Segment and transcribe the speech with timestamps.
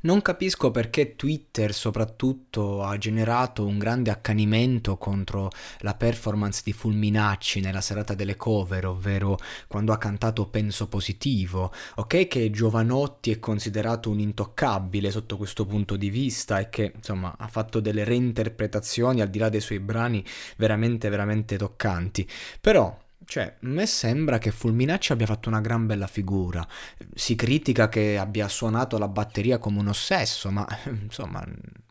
[0.00, 7.58] Non capisco perché Twitter soprattutto ha generato un grande accanimento contro la performance di Fulminacci
[7.58, 11.72] nella serata delle cover, ovvero quando ha cantato Penso Positivo.
[11.96, 17.34] Ok che Giovanotti è considerato un intoccabile sotto questo punto di vista e che insomma
[17.36, 20.24] ha fatto delle reinterpretazioni al di là dei suoi brani
[20.58, 22.24] veramente veramente toccanti.
[22.60, 26.66] Però cioè, a me sembra che Fulminacci abbia fatto una gran bella figura.
[27.14, 31.44] Si critica che abbia suonato la batteria come un ossesso, ma insomma,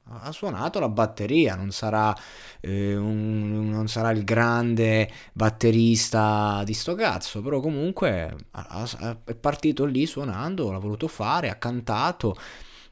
[0.09, 2.15] ha suonato la batteria, non sarà,
[2.59, 8.35] eh, un, non sarà il grande batterista di sto cazzo, però comunque
[9.25, 12.35] è partito lì suonando, l'ha voluto fare, ha cantato.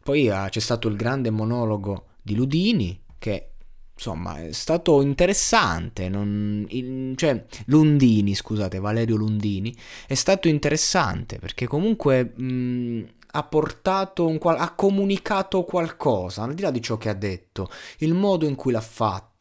[0.04, 3.55] Poi c'è stato il grande monologo di Ludini che
[3.96, 6.10] insomma, è stato interessante.
[6.10, 14.28] Non, il, cioè, Lundini, scusate, Valerio Lundini, è stato interessante perché comunque mh, ha portato
[14.28, 18.56] un ha comunicato qualcosa, al di là di ciò che ha detto, il modo in
[18.56, 19.35] cui l'ha fatto.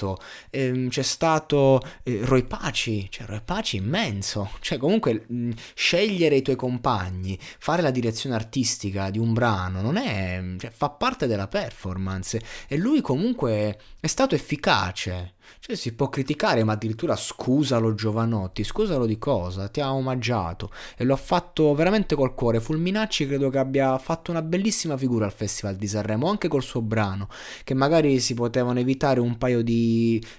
[0.50, 6.42] Ehm, c'è stato eh, Roy Paci, cioè Roy Paci immenso, cioè comunque mh, scegliere i
[6.42, 11.48] tuoi compagni, fare la direzione artistica di un brano non è cioè, fa parte della
[11.48, 15.34] performance e lui comunque è stato efficace.
[15.60, 19.68] Cioè si può criticare, ma addirittura scusalo Giovanotti, scusalo di cosa?
[19.68, 22.60] Ti ha omaggiato e lo ha fatto veramente col cuore.
[22.60, 26.80] Fulminacci credo che abbia fatto una bellissima figura al Festival di Sanremo, anche col suo
[26.80, 27.28] brano,
[27.62, 29.83] che magari si potevano evitare un paio di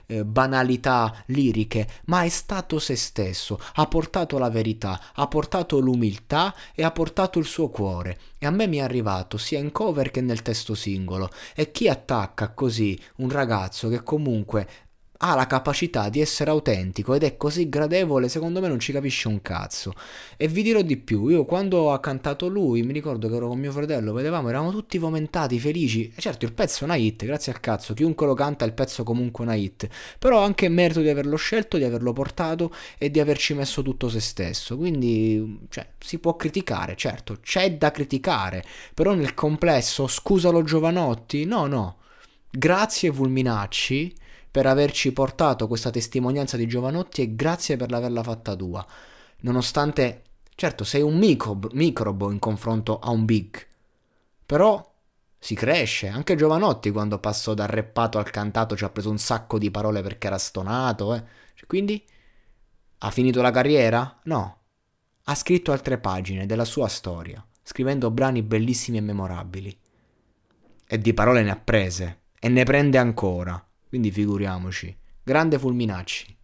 [0.06, 6.54] eh, banalità liriche, ma è stato se stesso, ha portato la verità, ha portato l'umiltà
[6.74, 8.18] e ha portato il suo cuore.
[8.38, 11.30] E a me mi è arrivato sia in cover che nel testo singolo.
[11.56, 14.68] E chi attacca così un ragazzo che comunque
[15.18, 19.28] ha la capacità di essere autentico ed è così gradevole, secondo me non ci capisce
[19.28, 19.94] un cazzo.
[20.36, 23.60] E vi dirò di più, io quando ha cantato lui, mi ricordo che ero con
[23.60, 26.12] mio fratello, vedevamo, eravamo tutti fomentati, felici.
[26.14, 29.02] E certo, il pezzo è una hit, grazie al cazzo, chiunque lo canta il pezzo
[29.02, 29.88] è comunque una hit.
[30.20, 34.20] Però anche merito di averlo scelto, di averlo portato e di averci messo tutto se
[34.20, 34.76] stesso.
[34.78, 41.68] Quindi, cioè, si può criticare, certo, c'è da criticare, però nel complesso, scusalo Giovanotti, no,
[41.68, 41.98] no.
[42.50, 44.24] Grazie Vulminacci
[44.56, 48.88] per averci portato questa testimonianza di Giovanotti e grazie per averla fatta tua.
[49.42, 50.22] Nonostante,
[50.56, 53.68] certo, sei un microbo, microbo in confronto a un big,
[54.46, 54.94] però
[55.38, 56.08] si cresce.
[56.08, 60.02] Anche Giovanotti quando passò dal reppato al cantato ci ha preso un sacco di parole
[60.02, 61.24] perché era stonato, eh.
[61.68, 62.02] Quindi
[63.00, 64.22] ha finito la carriera?
[64.24, 64.60] No.
[65.26, 69.78] Ha scritto altre pagine della sua storia, scrivendo brani bellissimi e memorabili.
[70.88, 73.62] E di parole ne ha prese e ne prende ancora.
[73.96, 74.94] Quindi figuriamoci.
[75.24, 76.35] Grande Fulminacci.